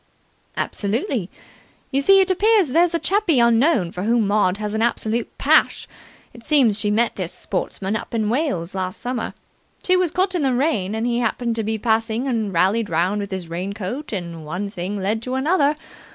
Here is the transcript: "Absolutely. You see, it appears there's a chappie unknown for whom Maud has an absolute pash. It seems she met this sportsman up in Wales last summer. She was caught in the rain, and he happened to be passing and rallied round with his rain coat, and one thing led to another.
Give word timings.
"Absolutely. 0.57 1.29
You 1.91 2.01
see, 2.01 2.21
it 2.21 2.31
appears 2.31 2.69
there's 2.69 2.95
a 2.95 2.97
chappie 2.97 3.39
unknown 3.39 3.91
for 3.91 4.01
whom 4.01 4.25
Maud 4.25 4.57
has 4.57 4.73
an 4.73 4.81
absolute 4.81 5.29
pash. 5.37 5.87
It 6.33 6.43
seems 6.43 6.79
she 6.79 6.89
met 6.89 7.17
this 7.17 7.31
sportsman 7.31 7.95
up 7.95 8.11
in 8.15 8.27
Wales 8.27 8.73
last 8.73 8.99
summer. 8.99 9.35
She 9.83 9.95
was 9.95 10.09
caught 10.09 10.33
in 10.33 10.41
the 10.41 10.55
rain, 10.55 10.95
and 10.95 11.05
he 11.05 11.19
happened 11.19 11.55
to 11.57 11.63
be 11.63 11.77
passing 11.77 12.27
and 12.27 12.51
rallied 12.51 12.89
round 12.89 13.21
with 13.21 13.29
his 13.29 13.47
rain 13.47 13.73
coat, 13.73 14.11
and 14.11 14.43
one 14.43 14.71
thing 14.71 14.97
led 14.99 15.21
to 15.21 15.35
another. 15.35 15.75